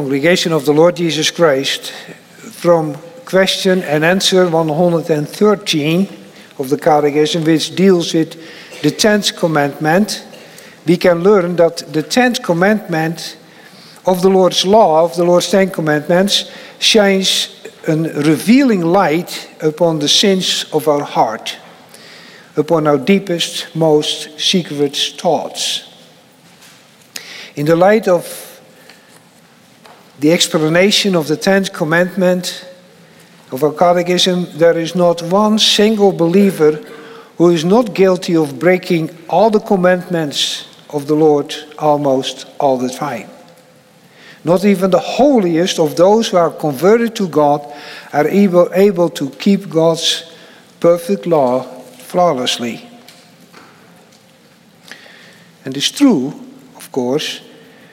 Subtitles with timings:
[0.00, 1.92] congregation of the Lord Jesus Christ
[2.62, 2.94] from
[3.26, 6.08] question and answer 113
[6.58, 8.34] of the Catechism, which deals with
[8.80, 10.24] the tenth commandment,
[10.86, 13.36] we can learn that the tenth commandment
[14.06, 20.08] of the Lord's law, of the Lord's Ten Commandments, shines a revealing light upon the
[20.08, 21.58] sins of our heart,
[22.56, 25.92] upon our deepest, most secret thoughts.
[27.54, 28.49] In the light of
[30.20, 32.66] the explanation of the tenth commandment
[33.50, 36.72] of our catechism, there is not one single believer
[37.38, 42.90] who is not guilty of breaking all the commandments of the Lord almost all the
[42.90, 43.30] time.
[44.44, 47.66] Not even the holiest of those who are converted to God
[48.12, 50.30] are able, able to keep God's
[50.80, 52.86] perfect law flawlessly.
[55.64, 56.28] And it's true,
[56.76, 57.40] of course,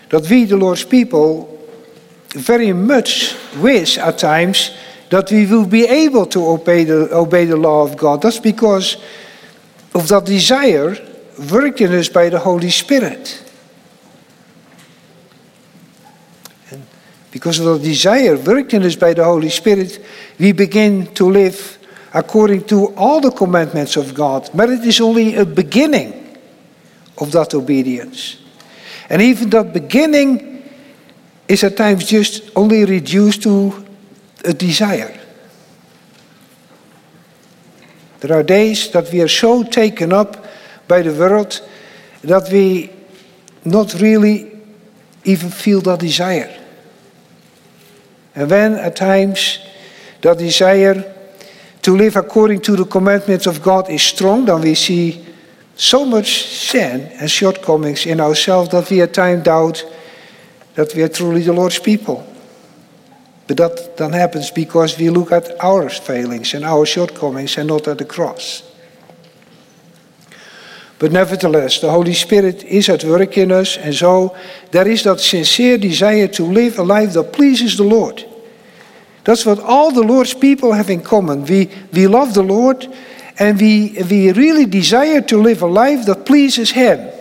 [0.09, 1.56] that we, the Lord's people,
[2.33, 4.71] very much wish at times
[5.09, 8.21] that we will be able to obey the, obey the law of God.
[8.21, 8.97] That's because
[9.95, 10.97] of that desire
[11.51, 13.43] worked in us by the Holy Spirit.
[16.69, 16.85] And
[17.31, 20.03] because of the desire worked in us by the Holy Spirit,
[20.39, 21.77] we begin to live
[22.13, 24.49] according to all the commandments of God.
[24.53, 26.37] But it is only a beginning
[27.17, 28.37] of that obedience.
[29.09, 30.56] And even that beginning
[31.47, 33.85] is at times just only reduced to
[34.43, 35.17] a desire.
[38.19, 40.45] There are days that we are so taken up
[40.87, 41.61] by the world
[42.23, 42.89] that we
[43.63, 44.51] not really
[45.23, 46.53] even feel that desire.
[48.35, 49.59] And when at times
[50.21, 51.15] that desire
[51.81, 55.25] to live according to the commandments of God is strong, then we see
[55.75, 59.85] so much sin and shortcomings in ourselves that we at times doubt
[60.77, 62.23] that we are truly the Lord's people.
[63.47, 67.87] But that then happens because we look at our failings and our shortcomings and not
[67.87, 68.61] at the cross.
[70.99, 74.37] But nevertheless, the Holy Spirit is at work in us, and so
[74.69, 78.23] there is that sincere desire to live a life that pleases the Lord.
[79.23, 81.43] That's what all the Lord's people have in common.
[81.45, 82.87] We, we love the Lord,
[83.39, 87.16] and we, we really desire to live a life that pleases Him.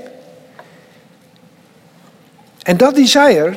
[2.67, 3.57] And that desire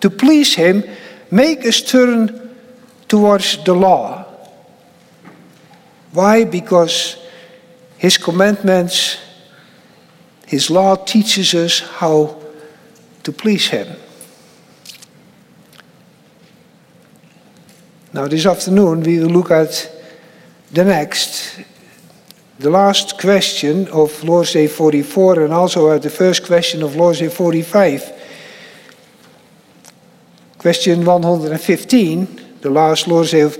[0.00, 0.84] to please Him
[1.30, 2.56] make us turn
[3.08, 4.24] towards the law.
[6.12, 6.44] Why?
[6.44, 7.16] Because
[7.98, 9.18] His commandments
[10.46, 12.40] his law teaches us how
[13.22, 13.88] to please Him.
[18.12, 19.90] Now, this afternoon we will look at
[20.70, 21.60] the next,
[22.58, 27.18] the last question of Lord's Day 44, and also at the first question of Lord's
[27.18, 28.13] Day 45.
[30.64, 33.58] Question 115, the last Lord's Day of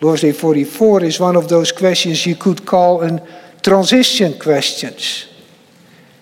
[0.00, 3.22] Lord's Day 44, is one of those questions you could call a
[3.62, 5.26] transition questions.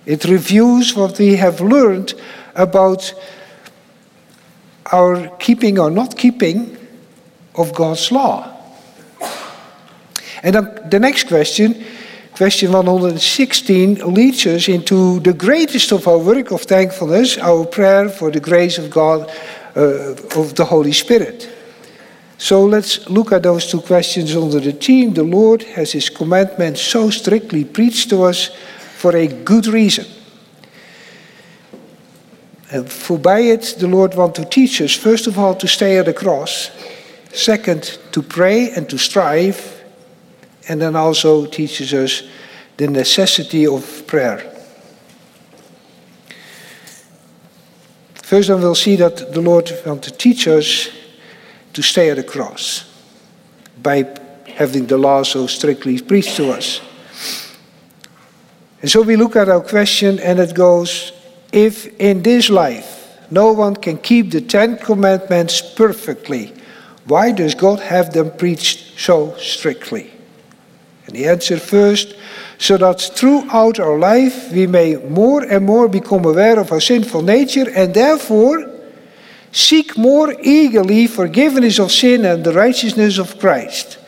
[0.04, 2.14] It reviews what we have learned
[2.56, 3.14] about
[4.90, 6.76] our keeping or not keeping
[7.54, 8.52] of God's law.
[10.42, 11.84] And then the next question,
[12.32, 18.32] question 116, leads us into the greatest of our work of thankfulness, our prayer for
[18.32, 19.30] the grace of God,
[19.76, 21.48] uh, of the Holy Spirit.
[22.38, 26.80] So let's look at those two questions under the theme The Lord has His commandments
[26.80, 28.50] so strictly preached to us
[28.96, 30.06] for a good reason.
[32.72, 36.04] And voorbij it, the Lord wants to teach us, first of all, to stay at
[36.04, 36.70] the cross.
[37.32, 39.82] Second, to pray and to strive.
[40.68, 42.22] And then also teaches us
[42.76, 44.49] the necessity of prayer.
[48.30, 50.88] First, then we'll see that the Lord wants to teach us
[51.72, 52.84] to stay at the cross
[53.82, 54.06] by
[54.46, 56.80] having the law so strictly preached to us.
[58.82, 61.10] And so we look at our question, and it goes
[61.50, 66.52] if in this life no one can keep the Ten Commandments perfectly,
[67.06, 70.08] why does God have them preached so strictly?
[71.06, 72.14] And the answer first,
[72.60, 77.22] so that throughout our life we may more and more become aware of our sinful
[77.22, 78.70] nature and therefore
[79.50, 83.98] seek more eagerly forgiveness of sin and the righteousness of Christ.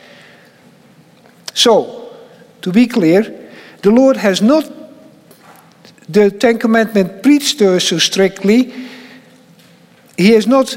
[1.54, 2.14] So,
[2.60, 3.22] to be clear,
[3.80, 4.70] the Lord has not
[6.06, 8.70] the Ten Commandments preached to us so strictly.
[10.18, 10.76] He has not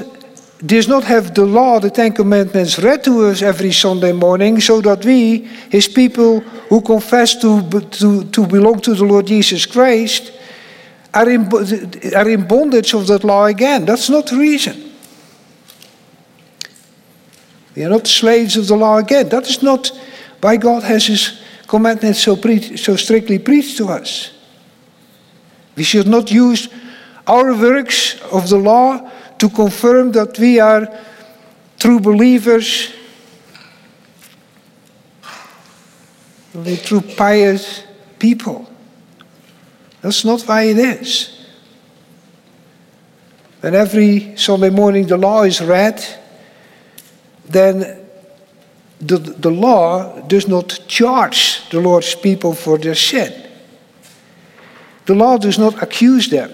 [0.64, 4.80] does not have the law, the Ten Commandments, read to us every Sunday morning, so
[4.80, 5.38] that we,
[5.70, 10.32] his people who confess to, to, to belong to the Lord Jesus Christ,
[11.12, 11.46] are in,
[12.14, 13.84] are in bondage of that law again.
[13.84, 14.92] That's not the reason.
[17.74, 19.28] We are not slaves of the law again.
[19.28, 19.90] That is not
[20.40, 24.32] why God has His commandments so, pre- so strictly preached to us.
[25.76, 26.68] We should not use
[27.26, 30.88] our works of the law to confirm that we are
[31.78, 32.92] true believers,
[36.54, 37.82] we're true pious
[38.18, 38.70] people.
[40.00, 41.32] That's not why it is.
[43.60, 46.02] When every Sunday morning the law is read,
[47.48, 48.06] then
[49.00, 53.32] the, the law does not charge the Lord's people for their sin.
[55.06, 56.50] The law does not accuse them.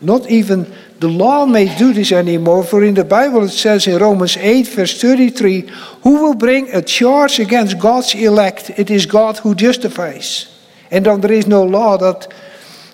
[0.00, 3.98] Not even the law may do this anymore, for in the Bible it says in
[3.98, 5.62] Romans 8, verse 33
[6.02, 8.70] Who will bring a charge against God's elect?
[8.76, 10.54] It is God who justifies.
[10.90, 12.30] And then there is no law that,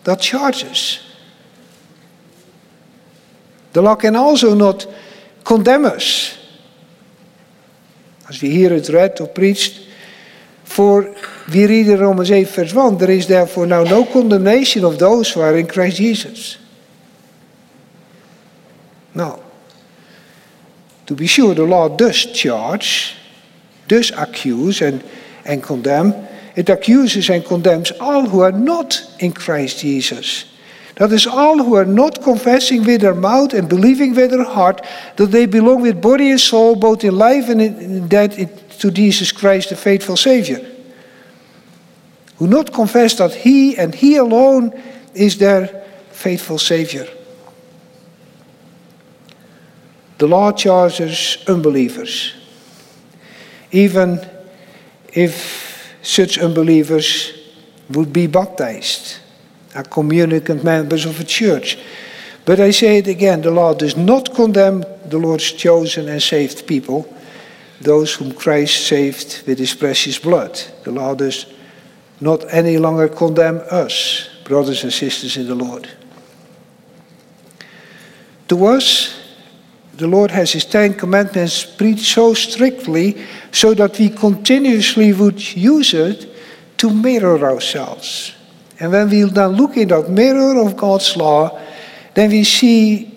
[0.04, 1.00] that charges.
[3.72, 4.86] The law can also not
[5.42, 6.38] condemn us.
[8.28, 9.84] As we hear it read or preached,
[10.62, 11.12] for
[11.52, 15.32] we read in Romans 8, verse 1 there is therefore now no condemnation of those
[15.32, 16.58] who are in Christ Jesus.
[19.16, 19.40] Now,
[21.06, 23.14] to be sure, the law does charge,
[23.88, 25.02] does accuse and,
[25.46, 26.12] and condemn.
[26.54, 30.44] It accuses and condemns all who are not in Christ Jesus.
[30.96, 34.84] That is, all who are not confessing with their mouth and believing with their heart
[35.16, 39.32] that they belong with body and soul, both in life and in death, to Jesus
[39.32, 40.60] Christ, the faithful Savior.
[42.36, 44.72] Who not confess that He and He alone
[45.14, 47.06] is their faithful Savior.
[50.18, 52.32] The law charges unbelievers.
[53.70, 54.26] Even
[55.12, 57.32] if such unbelievers
[57.90, 59.18] would be baptized,
[59.74, 61.78] are communicant members of a church.
[62.44, 66.66] But I say it again the law does not condemn the Lord's chosen and saved
[66.66, 67.12] people,
[67.80, 70.60] those whom Christ saved with his precious blood.
[70.84, 71.46] The law does
[72.20, 75.88] not any longer condemn us, brothers and sisters in the Lord.
[78.48, 79.15] To us,
[79.96, 83.16] the Lord has His Ten Commandments preached so strictly
[83.50, 86.28] so that we continuously would use it
[86.78, 88.32] to mirror ourselves.
[88.78, 91.58] And when we then look in that mirror of God's law,
[92.14, 93.12] then we see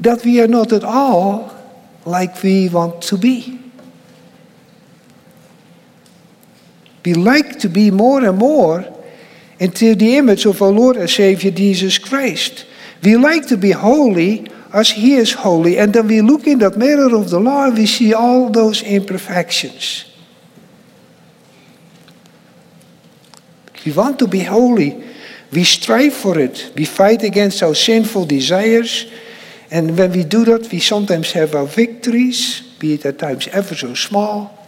[0.00, 1.50] that we are not at all
[2.04, 3.58] like we want to be.
[7.04, 8.84] We like to be more and more
[9.58, 12.66] into the image of our Lord and Savior Jesus Christ.
[13.02, 15.78] We like to be holy as He is holy.
[15.78, 18.82] And then we look in that mirror of the law and we see all those
[18.82, 20.06] imperfections.
[23.84, 25.04] We want to be holy.
[25.52, 26.72] We strive for it.
[26.76, 29.06] We fight against our sinful desires.
[29.70, 33.74] And when we do that, we sometimes have our victories, be it at times ever
[33.74, 34.58] so small.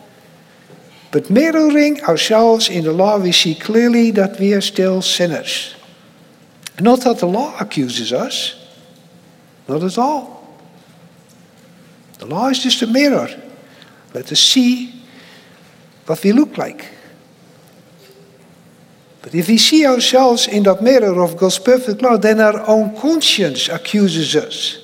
[1.11, 5.75] But mirroring ourselves in the law, we see clearly that we are still sinners.
[6.81, 8.57] Not that the law accuses us,
[9.69, 10.57] not at all.
[12.19, 13.29] The law is just a mirror.
[14.13, 15.03] Let us see
[16.07, 16.89] what we look like.
[19.23, 22.95] But if we see ourselves in that mirror of God's perfect law, then our own
[22.97, 24.79] conscience accuses us.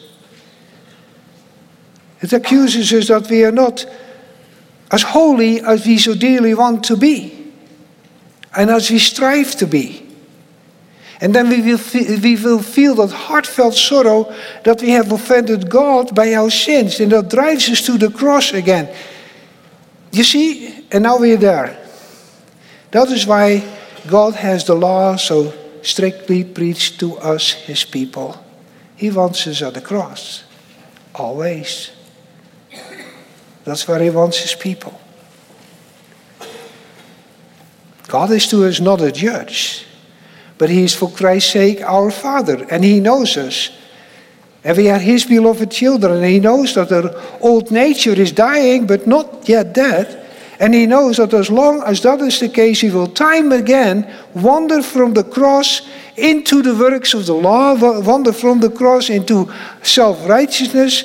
[2.23, 3.85] It accuses us that we are not
[4.91, 7.53] as holy as we so dearly want to be
[8.57, 10.10] and as we strive to be.
[11.21, 14.35] And then we will, feel, we will feel that heartfelt sorrow
[14.65, 18.55] that we have offended God by our sins, and that drives us to the cross
[18.55, 18.95] again.
[20.13, 21.77] You see, and now we're there.
[22.91, 23.63] That is why
[24.09, 28.43] God has the law so strictly preached to us, his people.
[28.97, 30.45] He wants us at the cross.
[31.15, 31.91] Always.
[33.65, 34.99] That's where he wants his people.
[38.09, 39.87] God is to us not a judge,
[40.61, 43.71] but he is for Christ's sake our Father, and he knows us.
[44.63, 48.87] And we are his beloved children, and he knows that our old nature is dying,
[48.87, 50.29] but not yet dead.
[50.61, 54.07] And he knows that as long as that is the case, he will time again
[54.35, 55.81] wander from the cross
[56.19, 59.51] into the works of the law, wander from the cross into
[59.83, 61.05] self righteousness.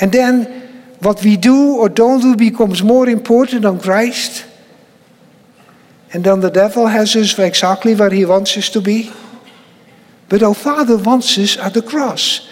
[0.00, 0.68] And then
[1.00, 4.44] what we do or don't do becomes more important than Christ.
[6.12, 9.12] And then the devil has us exactly where he wants us to be.
[10.28, 12.48] But our Father wants us at the cross.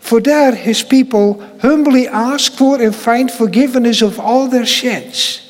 [0.00, 5.40] For there his people humbly ask for and find forgiveness of all their sins.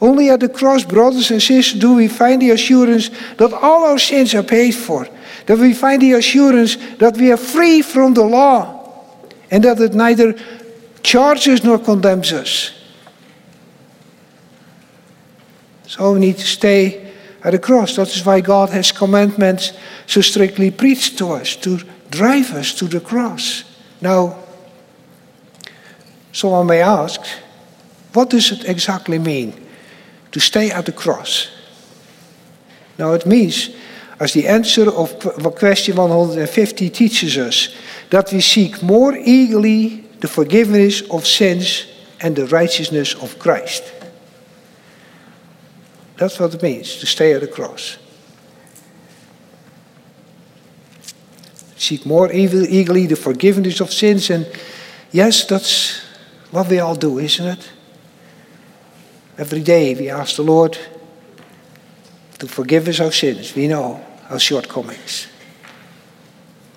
[0.00, 3.98] Only at the cross, brothers and sisters, do we find the assurance that all our
[3.98, 5.06] sins are paid for.
[5.46, 9.04] That we find the assurance that we are free from the law.
[9.50, 10.34] And that it neither
[11.02, 12.79] charges nor condemns us.
[15.90, 17.96] So we need to stay at the cross.
[17.96, 19.72] That is why God has commandments
[20.06, 21.80] so strictly preached to us, to
[22.10, 23.64] drive us to the cross.
[24.00, 24.38] Now,
[26.30, 27.20] someone may ask,
[28.12, 29.52] what does it exactly mean
[30.30, 31.48] to stay at the cross?
[32.96, 33.70] Now, it means,
[34.20, 35.18] as the answer of
[35.56, 37.74] question 150 teaches us,
[38.10, 41.86] that we seek more eagerly the forgiveness of sins
[42.20, 43.82] and the righteousness of Christ.
[46.20, 47.96] That's what it means to stay at the cross.
[51.78, 54.46] Seek more eagerly the forgiveness of sins, and
[55.12, 56.02] yes, that's
[56.50, 57.72] what we all do, isn't it?
[59.38, 60.76] Every day we ask the Lord
[62.38, 63.54] to forgive us our sins.
[63.54, 65.26] We know our shortcomings.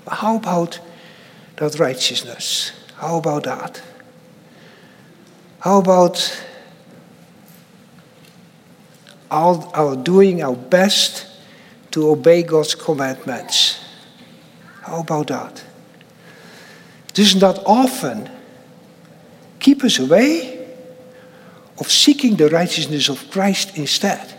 [0.05, 0.79] But how about
[1.57, 2.71] that righteousness?
[2.95, 3.81] How about that?
[5.59, 6.45] How about
[9.33, 11.25] our, our doing our best
[11.91, 13.83] to obey God's commandments?
[14.83, 15.63] How about that?
[17.13, 18.29] Doesn't that often
[19.59, 20.67] keep us away
[21.79, 24.33] of seeking the righteousness of Christ instead?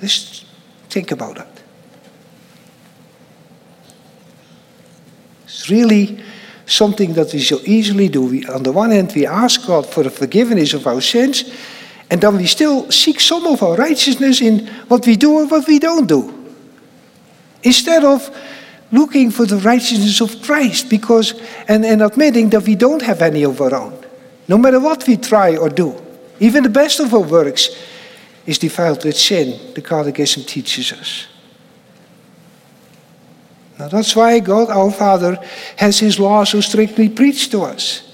[0.00, 0.44] Just
[0.90, 1.62] think about that.
[5.44, 6.22] It's really
[6.66, 8.22] something that we so easily do.
[8.22, 11.44] We, on the one hand, we ask God for the forgiveness of our sins,
[12.10, 15.66] and then we still seek some of our righteousness in what we do and what
[15.66, 16.32] we don't do.
[17.62, 18.30] Instead of
[18.92, 21.34] looking for the righteousness of Christ, because
[21.68, 24.04] and, and admitting that we don't have any of our own.
[24.48, 26.00] No matter what we try or do,
[26.38, 27.70] even the best of our works
[28.46, 31.26] is defiled with sin, the Catechism teaches us.
[33.78, 35.36] Now that's why God, our Father,
[35.76, 38.05] has His law so strictly preached to us.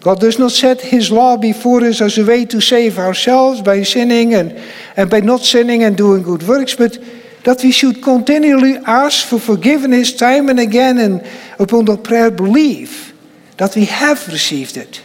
[0.00, 3.82] God does not set His law before us as a way to save ourselves by
[3.82, 4.52] sinning and,
[4.96, 6.98] and by not sinning and doing good works, but
[7.44, 11.26] that we should continually ask for forgiveness time and again and
[11.58, 13.14] upon that prayer believe
[13.58, 15.02] that we have received it.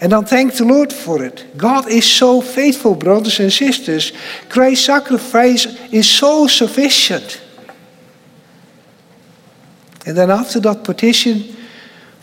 [0.00, 1.56] And then thank the Lord for it.
[1.56, 4.12] God is so faithful, brothers and sisters.
[4.48, 7.40] Christ's sacrifice is so sufficient.
[10.04, 11.56] And then after that petition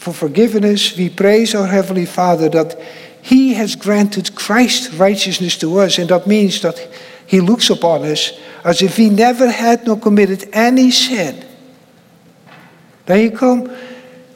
[0.03, 2.77] for forgiveness, we praise our Heavenly Father that
[3.21, 5.97] He has granted Christ's righteousness to us.
[5.97, 6.77] And that means that
[7.25, 8.33] He looks upon us
[8.65, 11.45] as if He never had nor committed any sin.
[13.05, 13.73] Then you come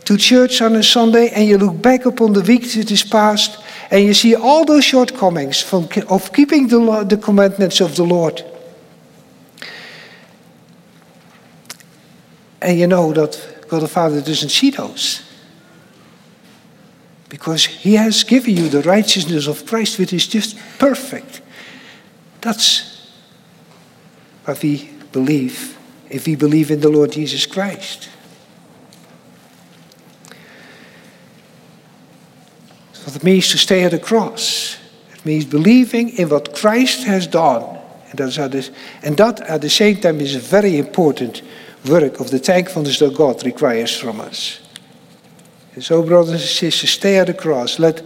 [0.06, 3.62] to church on a Sunday and you look back upon the week that is past
[3.92, 8.42] and you see all those shortcomings from, of keeping the, the commandments of the Lord.
[12.62, 15.27] And you know that God the Father doesn't see those.
[17.30, 21.42] Because He has given you the righteousness of Christ, which is just perfect.
[22.42, 23.10] That's
[24.46, 25.78] what we believe
[26.10, 28.10] if we believe in the Lord Jesus Christ.
[33.04, 34.78] What it means to stay at the cross.
[35.14, 37.78] It means believing in what Christ has done.
[38.10, 38.38] And, that's
[39.02, 41.42] and that at the same time is a very important
[41.88, 44.60] work of the thankfulness that God requires from us.
[45.78, 47.78] And so, oh, brothers and sisters, stay at the cross.
[47.78, 48.02] Let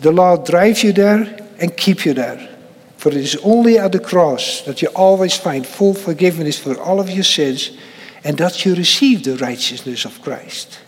[0.00, 2.48] the Lord drive you there and keep you there.
[2.96, 6.98] For it is only at the cross that you always find full forgiveness for all
[6.98, 7.76] of your sins
[8.24, 10.78] and that you receive the righteousness of Christ.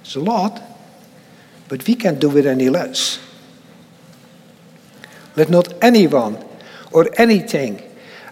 [0.00, 0.60] It's a lot,
[1.68, 3.20] but we can't do it any less.
[5.36, 6.44] Let not anyone
[6.90, 7.80] or anything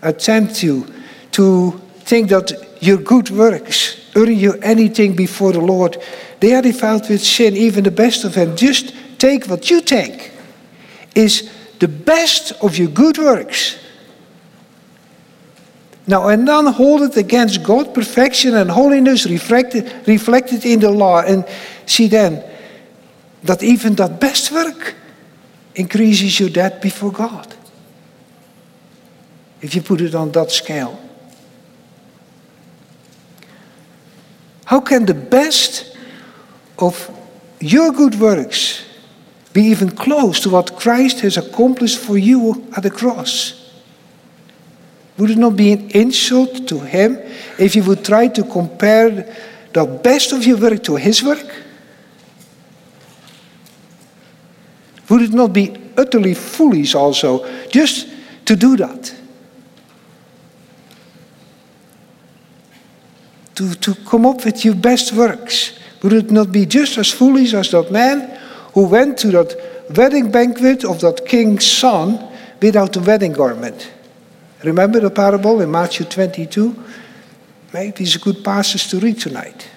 [0.03, 0.93] attempt you
[1.31, 5.99] to think that your good works earn you anything before the Lord.
[6.41, 8.57] They are defiled with sin, even the best of them.
[8.57, 10.33] Just take what you think
[11.15, 13.79] is the best of your good works.
[16.07, 21.21] Now, and then hold it against God, perfection and holiness reflected, reflected in the law.
[21.21, 21.45] And
[21.85, 22.45] see then
[23.43, 24.95] that even that best work
[25.75, 27.55] increases your debt before God.
[29.61, 31.06] If you put it on that scale.
[34.67, 35.97] How can the best
[36.79, 37.11] of
[37.61, 38.85] your good works
[39.53, 43.71] be even close to what Christ has accomplished for you at the cross?
[45.19, 47.17] Would it not be an insult to Him
[47.59, 49.35] if you would try to compare
[49.73, 51.63] the best of your work to His work?
[55.09, 58.09] Would it not be utterly foolish also just
[58.45, 59.16] to do that?
[63.57, 65.79] To, to come up with your best works?
[66.03, 68.39] Would it not be just as foolish as that man
[68.75, 73.93] who went to that wedding banquet of that king's son without a wedding garment?
[74.63, 76.75] Remember the parable in Matthew 22?
[77.73, 79.69] Maybe it's a good passage to read tonight.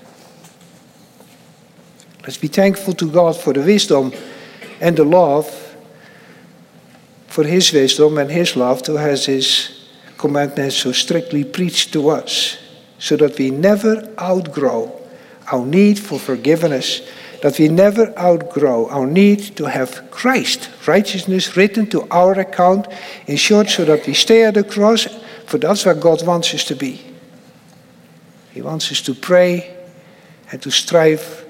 [2.24, 4.13] Let's be thankful to God for the wisdom
[4.79, 5.48] and the love,
[7.27, 12.57] for His wisdom and His love to have His commandments so strictly preached to us,
[13.00, 14.96] so that we never outgrow
[15.51, 17.01] our need for forgiveness,
[17.41, 22.88] that we never outgrow our need to have Christ, righteousness written to our account,
[23.25, 25.08] in short, so that we stay at the cross,
[25.46, 27.01] for that's where God wants us to be.
[28.51, 29.75] He wants us to pray
[30.51, 31.46] and to strive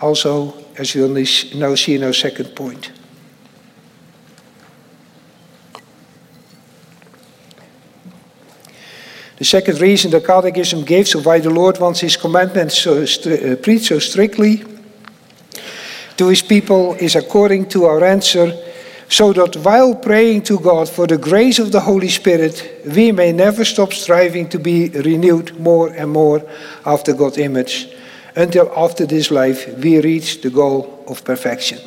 [0.00, 2.90] also, as we'll now see in our second point.
[9.44, 13.56] The second reason the Catechism gives of why the Lord wants His commandments so uh,
[13.56, 14.64] preached so strictly
[16.16, 18.56] to His people is according to our answer,
[19.10, 23.32] so that while praying to God for the grace of the Holy Spirit, we may
[23.32, 26.42] never stop striving to be renewed more and more
[26.86, 27.90] after God's image,
[28.34, 31.80] until after this life we reach the goal of perfection.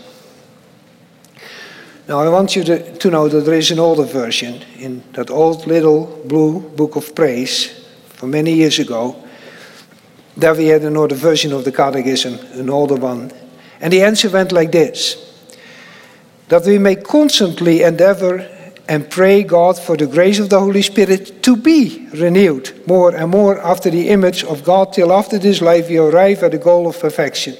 [2.08, 5.30] Now, I want you to, to know that there is an older version in that
[5.30, 9.22] old little blue book of praise from many years ago.
[10.38, 13.34] There we had another version of the Catechism, an older one.
[13.82, 15.24] And the answer went like this
[16.48, 18.48] that we may constantly endeavor
[18.88, 23.32] and pray God for the grace of the Holy Spirit to be renewed more and
[23.32, 26.88] more after the image of God till after this life we arrive at the goal
[26.88, 27.58] of perfection.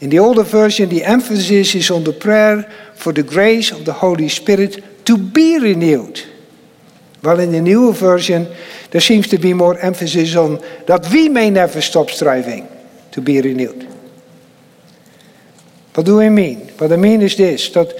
[0.00, 3.94] In the older version, the emphasis is on the prayer for the grace of the
[3.94, 6.22] Holy Spirit to be renewed.
[7.22, 8.46] While in the newer version,
[8.90, 12.68] there seems to be more emphasis on that we may never stop striving
[13.12, 13.88] to be renewed.
[15.94, 16.68] What do I mean?
[16.76, 17.96] What I mean is this that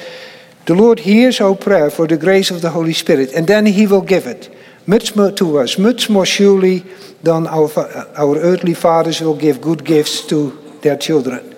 [0.66, 3.86] the Lord hears our prayer for the grace of the Holy Spirit, and then He
[3.86, 4.54] will give it
[4.86, 6.84] much more to us, much more surely
[7.22, 7.70] than our,
[8.16, 11.55] our earthly fathers will give good gifts to their children.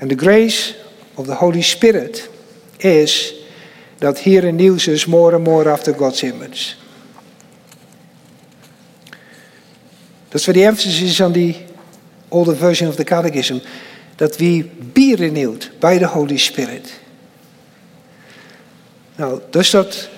[0.00, 0.74] And the grace
[1.16, 2.28] of the Holy Spirit
[2.80, 3.34] is
[3.98, 6.76] that He renews us more and more after God's image.
[10.30, 11.56] That's where the emphasis is on the
[12.30, 13.60] older version of the Catechism,
[14.16, 16.98] that we be renewed by the Holy Spirit.
[19.18, 20.08] Now, does that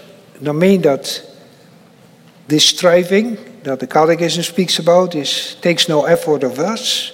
[0.40, 1.22] now mean that
[2.46, 7.12] this striving that the Catechism speaks about is, takes no effort of us?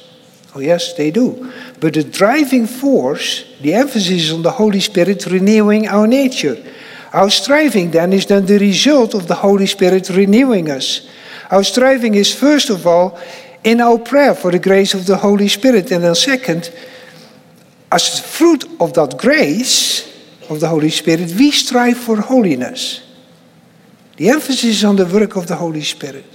[0.55, 1.53] Oh, yes, they do.
[1.81, 6.57] But the driving force, the emphasis is on the Holy Spirit renewing our nature.
[7.13, 11.09] Our striving then is then the result of the Holy Spirit renewing us.
[11.51, 13.19] Our striving is first of all
[13.65, 15.91] in our prayer for the grace of the Holy Spirit.
[15.91, 16.71] And then second,
[17.91, 20.07] as fruit of that grace
[20.51, 23.03] of the Holy Spirit, we strive for holiness.
[24.17, 26.27] The emphasis is on the work of the Holy Spirit.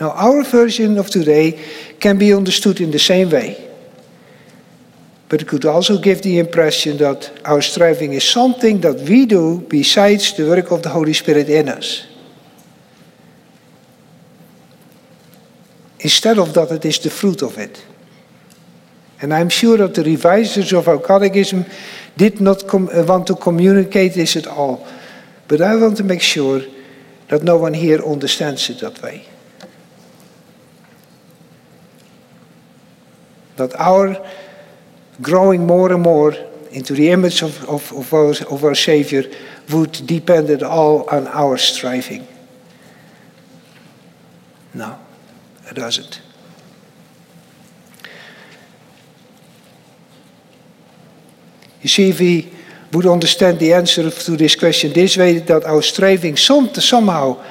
[0.00, 1.60] Now, our version of today
[1.98, 3.67] can be understood in the same way.
[5.28, 9.60] But it could also give the impression that our striving is something that we do
[9.68, 12.06] besides the work of the Holy Spirit in us.
[16.00, 17.84] Instead of that, it is the fruit of it.
[19.20, 21.64] And I'm sure that the revisers of our catechism
[22.16, 24.86] did not uh, want to communicate this at all.
[25.48, 26.62] But I want to make sure
[27.28, 29.26] that no one here understands it that way.
[33.56, 34.24] That our
[35.20, 36.34] growing more and more
[36.70, 39.24] into the image of, of, of, our, of our Savior
[39.70, 42.26] would depend at all on our striving.
[44.74, 44.98] No,
[45.68, 46.20] it doesn't.
[51.82, 52.52] You see, we
[52.92, 57.42] would understand the answer to this question this way, that our striving some, somehow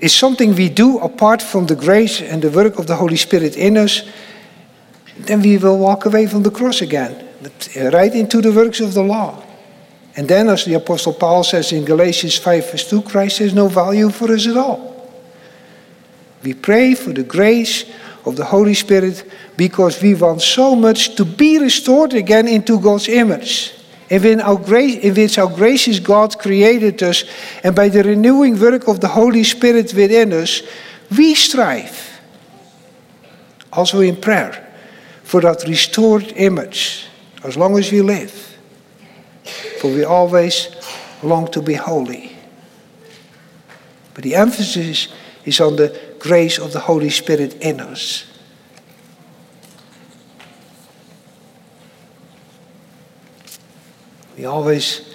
[0.00, 3.56] is something we do apart from the grace and the work of the Holy Spirit
[3.56, 4.02] in us,
[5.28, 7.28] then we will walk away from the cross again,
[7.74, 9.44] eh, right into the works of the law.
[10.16, 13.68] And then, as the Apostle Paul says in Galatians 5, verse 2, Christ has no
[13.68, 14.88] value for us at all.
[16.42, 17.84] We pray for the grace
[18.24, 19.22] of the Holy Spirit
[19.56, 23.74] because we want so much to be restored again into God's image.
[24.08, 27.24] In, our grace, in which our gracious God created us,
[27.62, 30.62] and by the renewing work of the Holy Spirit within us,
[31.14, 32.18] we strive,
[33.70, 34.67] also in prayer,
[35.28, 37.04] for that restored image
[37.44, 38.56] as long as we live.
[39.78, 40.74] For we always
[41.22, 42.32] long to be holy.
[44.14, 45.08] But the emphasis
[45.44, 48.24] is on the grace of the Holy Spirit in us.
[54.38, 55.14] We always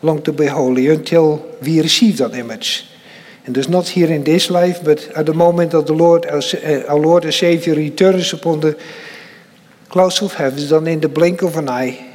[0.00, 2.86] long to be holy until we receive that image.
[3.44, 6.40] And there's not here in this life, but at the moment that the Lord, our,
[6.88, 8.80] our Lord and Savior returns upon the
[9.90, 12.06] clouds of heaven, then in the blink of an eye,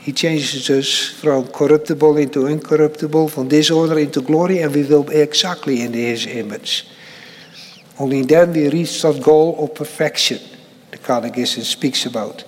[0.00, 5.16] he changes us from corruptible into incorruptible, from dishonor into glory, and we will be
[5.16, 6.86] exactly in his image.
[7.98, 10.38] Only then we reach that goal of perfection
[10.90, 12.44] the Catechism speaks about.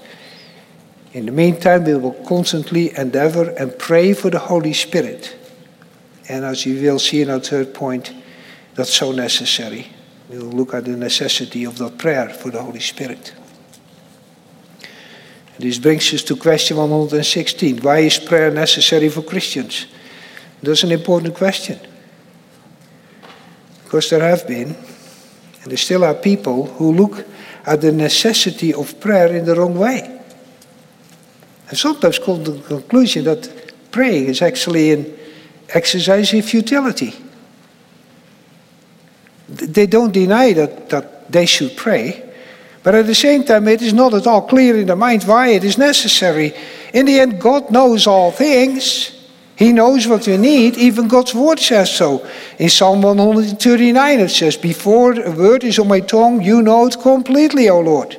[1.13, 5.37] In the meantime, we will constantly endeavor and pray for the Holy Spirit.
[6.29, 8.15] And as you will see in our third point,
[8.75, 9.89] that's so necessary.
[10.29, 13.35] We will look at the necessity of that prayer for the Holy Spirit.
[15.61, 17.79] This brings us to question 116.
[17.79, 19.87] Why is prayer necessary for Christians?
[20.63, 21.79] That's an important question.
[23.85, 24.75] Because there have been,
[25.63, 27.27] and there still are people who look
[27.67, 30.21] at the necessity of prayer in the wrong way
[31.71, 33.49] and sometimes come to the conclusion that
[33.93, 35.17] praying is actually an
[35.69, 37.15] exercise in futility.
[39.49, 42.30] They don't deny that, that they should pray,
[42.83, 45.49] but at the same time, it is not at all clear in the mind why
[45.49, 46.55] it is necessary.
[46.95, 49.17] In the end, God knows all things.
[49.57, 50.79] He knows what we need.
[50.79, 52.27] Even God's word says so.
[52.59, 56.99] In Psalm 139, it says, Before a word is on my tongue, you know it
[56.99, 58.17] completely, O Lord.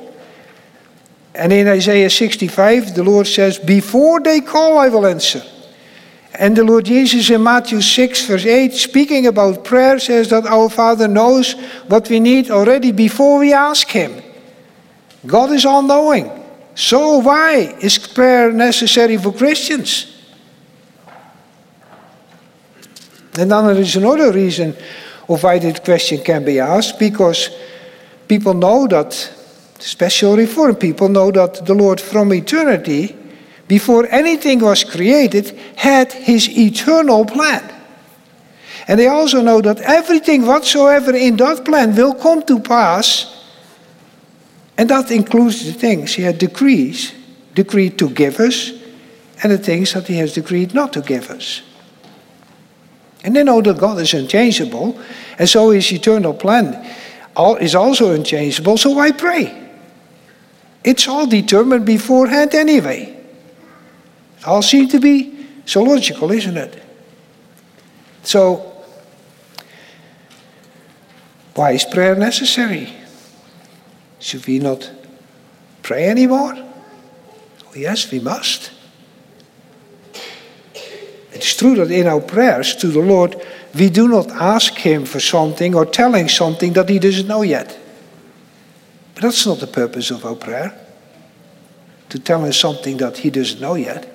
[1.34, 5.42] And in Isaiah 65, the Lord says, Before they call, I will answer.
[6.34, 10.70] And the Lord Jesus in Matthew 6, verse 8, speaking about prayer, says that our
[10.70, 11.54] Father knows
[11.88, 14.22] what we need already before we ask Him.
[15.26, 16.30] God is all knowing.
[16.74, 20.08] So, why is prayer necessary for Christians?
[23.38, 24.76] And then there is another reason
[25.28, 27.50] of why this question can be asked because
[28.28, 29.12] people know that
[29.78, 33.16] Special Reformed people know that the Lord from eternity,
[33.66, 37.68] before anything was created, had his eternal plan.
[38.86, 43.31] And they also know that everything whatsoever in that plan will come to pass.
[44.82, 47.14] And that includes the things he had decrees,
[47.54, 48.72] decreed to give us,
[49.40, 51.62] and the things that he has decreed not to give us.
[53.22, 55.00] And they know that God is unchangeable,
[55.38, 56.84] and so his eternal plan
[57.60, 59.56] is also unchangeable, so why pray?
[60.82, 63.24] It's all determined beforehand anyway.
[64.38, 66.82] It all seems to be so logical, isn't it?
[68.24, 68.82] So,
[71.54, 72.96] why is prayer necessary?
[74.22, 74.88] Should we not
[75.82, 76.54] pray anymore?
[76.56, 78.70] Oh, yes, we must.
[81.32, 83.34] It's true that in our prayers to the Lord,
[83.74, 87.42] we do not ask Him for something or tell Him something that He doesn't know
[87.42, 87.76] yet.
[89.14, 90.72] But that's not the purpose of our prayer.
[92.10, 94.08] To tell him something that he doesn't know yet.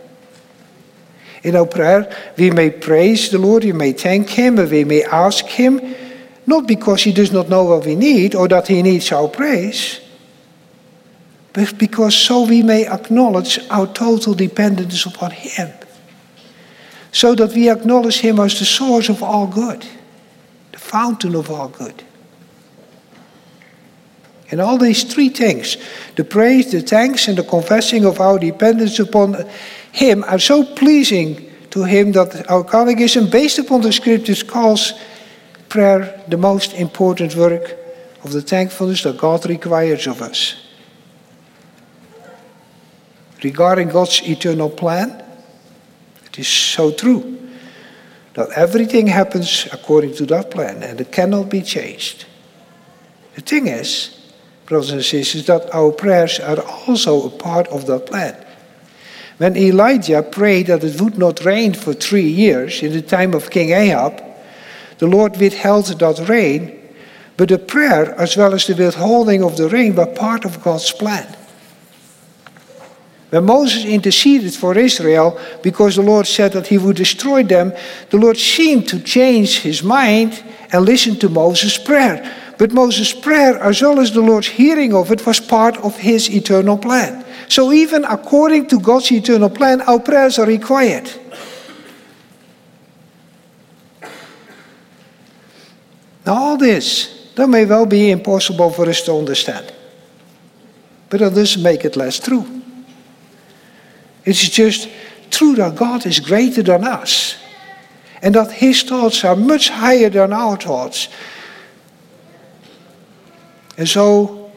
[1.44, 5.04] In our prayer, we may praise the Lord, we may thank him, and we may
[5.04, 5.80] ask him,
[6.48, 10.00] not because he does not know what we need or that he needs our praise,
[11.54, 15.70] but because so we may acknowledge our total dependence upon him.
[17.12, 19.86] So that we acknowledge him as the source of all good,
[20.72, 22.04] the fountain of all good.
[24.50, 25.78] And all these three things
[26.16, 29.46] the praise, the thanks, and the confessing of our dependence upon
[29.92, 34.94] Him are so pleasing to Him that our catechism, based upon the scriptures, calls
[35.70, 37.78] prayer the most important work
[38.24, 40.56] of the thankfulness that God requires of us.
[43.44, 45.24] Regarding God's eternal plan,
[46.26, 47.38] it is so true
[48.34, 52.26] that everything happens according to that plan and it cannot be changed.
[53.36, 54.18] The thing is,
[54.66, 58.36] brothers and sisters, that our prayers are also a part of that plan.
[59.38, 63.52] When Elijah prayed that it would not rain for three years in the time of
[63.52, 64.24] King Ahab,
[65.00, 66.74] the Lord withheld that rain,
[67.38, 70.92] but the prayer as well as the withholding of the rain were part of God's
[70.92, 71.28] plan.
[73.30, 77.74] When Moses interceded for Israel because the Lord said that he would destroy them,
[78.10, 82.24] the Lord seemed to change his mind and listen to Moses' prayer.
[82.58, 86.30] But Moses' prayer, as well as the Lord's hearing of it, was part of his
[86.30, 87.24] eternal plan.
[87.50, 91.10] So, even according to God's eternal plan, our prayers are required.
[96.28, 99.74] All this, that may well be impossible for us to understand.
[101.10, 102.62] But that doesn't make it less true.
[104.26, 104.90] It's just
[105.30, 107.38] true that God is greater than us
[108.22, 111.08] and that His thoughts are much higher than our thoughts.
[113.78, 114.52] And so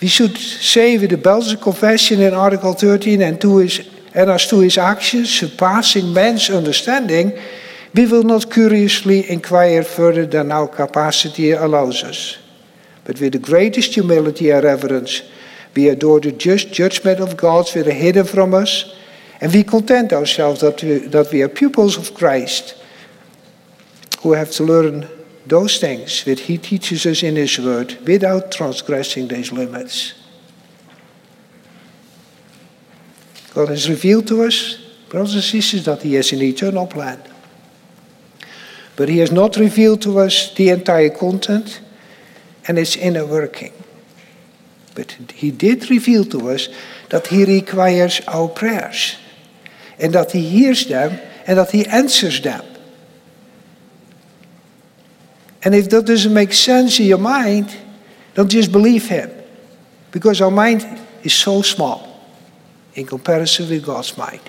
[0.00, 4.46] we should say with the Belgian Confession in Article 13 and, to his, and as
[4.48, 7.38] to his actions surpassing man's understanding,
[7.94, 12.38] we will not curiously inquire further than our capacity allows us.
[13.04, 15.22] But with the greatest humility and reverence,
[15.76, 18.94] we adore the just judgment of God are hidden from us,
[19.40, 22.76] and we content ourselves that we, that we are pupils of Christ
[24.22, 25.08] who have to learn
[25.46, 30.14] those things that He teaches us in His Word without transgressing these limits.
[33.52, 34.78] God has revealed to us,
[35.08, 37.22] brothers and sisters, that He has an eternal plan.
[38.96, 41.80] But He has not revealed to us the entire content
[42.66, 43.72] and its inner working.
[44.94, 46.68] But He did reveal to us
[47.10, 49.16] that He requires our prayers
[49.98, 52.64] and that He hears them and that He answers them.
[55.64, 57.74] And if that doesn't make sense in your mind,
[58.34, 59.30] don't just believe Him.
[60.10, 60.86] Because our mind
[61.22, 62.20] is so small
[62.94, 64.40] in comparison with God's mind.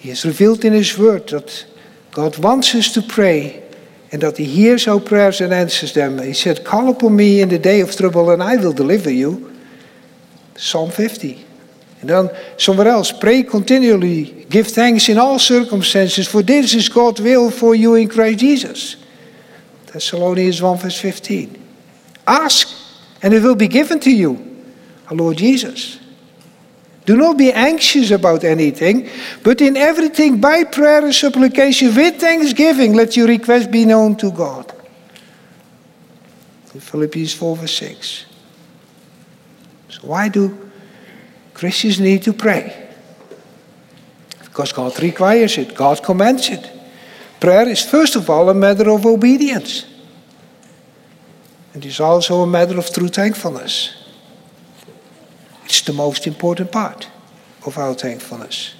[0.00, 1.66] He has revealed in His Word that
[2.10, 3.62] God wants us to pray
[4.10, 6.18] and that He hears our prayers and answers them.
[6.18, 9.54] He said, Call upon me in the day of trouble and I will deliver you.
[10.56, 11.46] Psalm 50.
[12.00, 17.20] And then somewhere else, pray continually, give thanks in all circumstances, for this is God's
[17.20, 18.96] will for you in Christ Jesus.
[19.84, 21.62] Thessalonians 1 verse 15.
[22.26, 22.74] Ask,
[23.22, 24.64] and it will be given to you,
[25.10, 25.99] our Lord Jesus.
[27.10, 29.08] Do not be anxious about anything,
[29.42, 34.30] but in everything by prayer and supplication with thanksgiving, let your request be known to
[34.30, 34.72] God.
[36.78, 38.26] Philippians 4 verse 6.
[39.88, 40.70] So why do
[41.52, 42.88] Christians need to pray.
[44.44, 46.70] Because God requires it, God commands it.
[47.40, 49.84] Prayer is first of all a matter of obedience.
[51.74, 53.99] And It is also a matter of true thankfulness.
[55.70, 57.08] It's the most important part
[57.64, 58.74] of our thankfulness.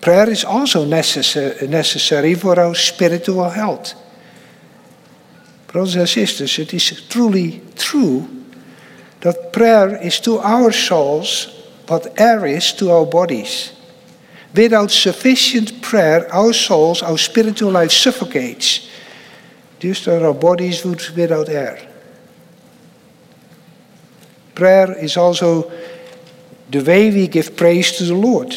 [0.00, 3.92] Prayer is also necessary for our spiritual health.
[5.66, 8.26] Brothers and sisters, it is truly true
[9.20, 11.52] that prayer is to our souls
[11.86, 13.72] what air is to our bodies.
[14.54, 18.88] Without sufficient prayer, our souls, our spiritual life suffocates,
[19.80, 21.92] just as our bodies would without air.
[24.56, 25.70] Prayer is also
[26.70, 28.56] the way we give praise to the Lord.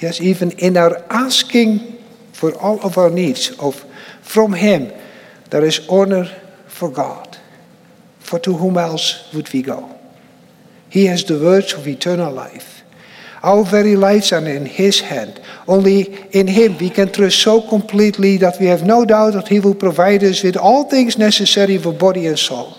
[0.00, 3.84] Yes, even in our asking for all of our needs of,
[4.20, 4.92] from Him,
[5.50, 6.24] there is honor
[6.66, 7.38] for God.
[8.18, 9.96] For to whom else would we go?
[10.90, 12.82] He has the words of eternal life.
[13.44, 15.40] Our very lives are in His hand.
[15.68, 19.60] Only in Him we can trust so completely that we have no doubt that He
[19.60, 22.78] will provide us with all things necessary for body and soul.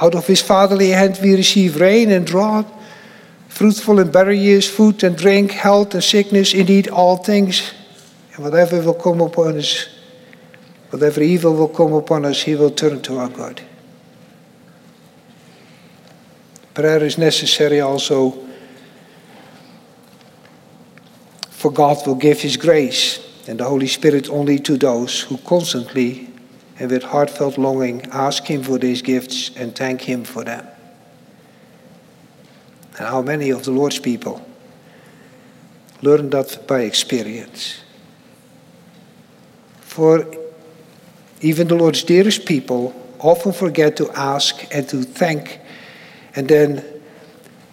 [0.00, 2.66] Out of His fatherly hand we receive rain and drought,
[3.48, 7.72] fruitful and barren years, food and drink, health and sickness, indeed all things.
[8.34, 9.88] And whatever will come upon us
[10.90, 13.60] Whatever evil will come upon us, He will turn to our God.
[16.72, 18.46] Prayer is necessary also
[21.50, 26.27] for God will give His grace and the Holy Spirit only to those who constantly
[26.78, 30.66] and with heartfelt longing ask Him for these gifts and thank Him for them.
[32.98, 34.46] And how many of the Lord's people
[36.02, 37.80] learn that by experience?
[39.80, 40.26] For
[41.40, 45.60] even the Lord's dearest people often forget to ask and to thank,
[46.36, 46.84] and then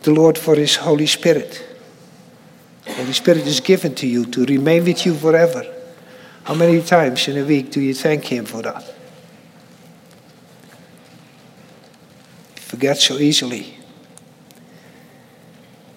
[0.01, 1.63] the Lord for His Holy Spirit.
[2.85, 5.63] The Holy Spirit is given to you to remain with you forever.
[6.43, 8.94] How many times in a week do you thank Him for that?
[12.65, 13.77] Forget so easily.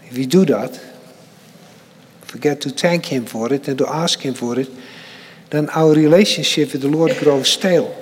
[0.05, 0.79] If you do that,
[2.23, 4.71] forget to thank Him for it and to ask Him for it,
[5.51, 7.95] then our relationship with the Lord grows stale.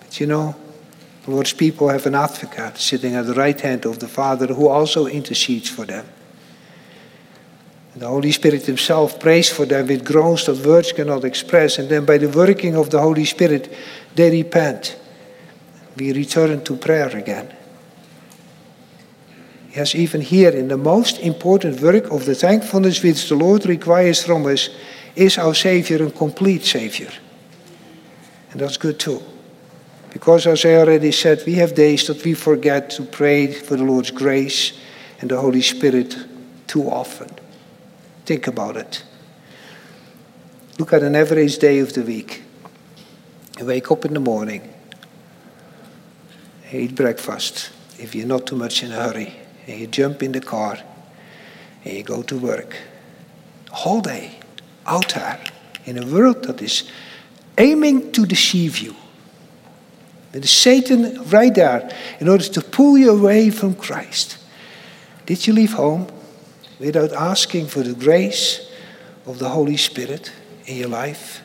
[0.00, 0.56] But you know,
[1.24, 4.68] the Lord's people have an advocate sitting at the right hand of the Father who
[4.68, 6.06] also intercedes for them.
[7.94, 12.04] The Holy Spirit Himself prays for them with groans that words cannot express, and then
[12.04, 13.72] by the working of the Holy Spirit,
[14.14, 14.97] they repent.
[15.98, 17.54] We return to prayer again.
[19.74, 24.22] Yes, even here in the most important work of the thankfulness which the Lord requires
[24.22, 24.70] from us,
[25.14, 27.10] is our Savior a complete Savior.
[28.52, 29.22] And that's good too.
[30.10, 33.84] Because as I already said, we have days that we forget to pray for the
[33.84, 34.72] Lord's grace
[35.20, 36.16] and the Holy Spirit
[36.66, 37.28] too often.
[38.24, 39.02] Think about it.
[40.78, 42.42] Look at an average day of the week.
[43.58, 44.72] You wake up in the morning,
[46.72, 49.34] eat breakfast, if you're not too much in a hurry,
[49.66, 50.78] and you jump in the car,
[51.84, 52.76] and you go to work.
[53.70, 54.38] Whole day,
[54.86, 55.40] out there,
[55.84, 56.90] in a world that is
[57.56, 58.94] aiming to deceive you.
[60.32, 64.38] With Satan right there in order to pull you away from Christ.
[65.26, 66.06] Did you leave home
[66.78, 68.70] without asking for the grace
[69.26, 70.30] of the Holy Spirit
[70.66, 71.42] in your life?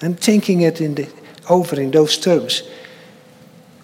[0.00, 1.08] And thinking it in the,
[1.48, 2.62] over in those terms,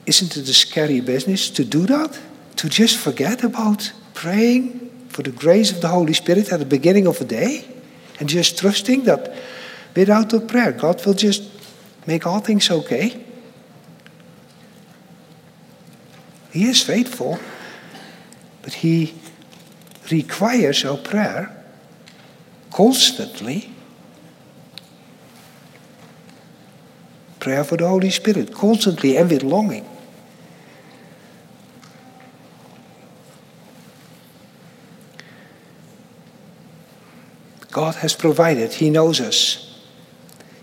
[0.09, 2.19] isn't it a scary business to do that?
[2.57, 7.07] To just forget about praying for the grace of the Holy Spirit at the beginning
[7.07, 7.67] of a day?
[8.19, 9.35] And just trusting that
[9.95, 11.43] without the prayer, God will just
[12.07, 13.23] make all things okay?
[16.53, 17.39] He is faithful,
[18.63, 19.15] but He
[20.11, 21.55] requires our prayer
[22.73, 23.71] constantly.
[27.41, 29.87] Prayer for the Holy Spirit, constantly and with longing.
[37.71, 39.65] God has provided, He knows us.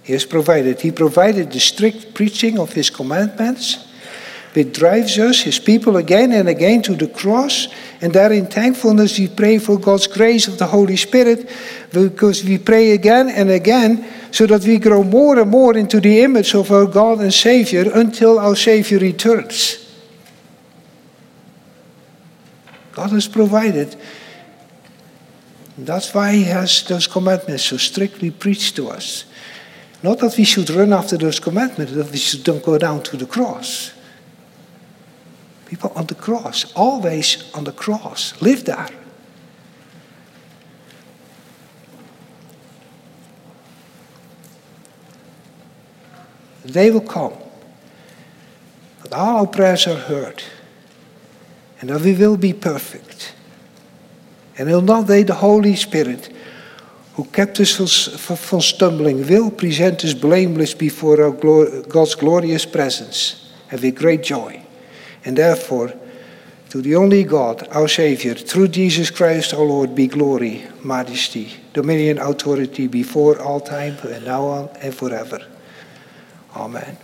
[0.03, 0.81] He has provided.
[0.81, 3.87] He provided the strict preaching of His commandments,
[4.53, 7.67] which drives us, His people, again and again to the cross.
[8.01, 11.49] And there in thankfulness we pray for God's grace of the Holy Spirit,
[11.91, 16.21] because we pray again and again so that we grow more and more into the
[16.21, 19.81] image of our God and Savior until our Savior returns.
[22.91, 23.95] God has provided.
[25.77, 29.25] That's why He has those commandments so strictly preached to us.
[30.01, 33.17] Not that we should run after those commandments, that we should don't go down to
[33.17, 33.91] the cross.
[35.65, 38.87] People on the cross, always on the cross, live there.
[46.63, 47.33] The day will come
[49.03, 50.43] that all our prayers are heard
[51.79, 53.34] and that we will be perfect.
[54.57, 56.31] And that day, the Holy Spirit
[57.15, 61.31] who kept us from stumbling, will present us blameless before our
[61.83, 64.61] God's glorious presence and with great joy.
[65.23, 65.93] And therefore,
[66.69, 72.17] to the only God, our Savior, through Jesus Christ our Lord, be glory, majesty, dominion,
[72.17, 75.39] authority before all time, and now on and forever.
[76.53, 76.97] Amen.